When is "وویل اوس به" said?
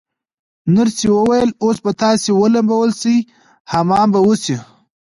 1.17-1.91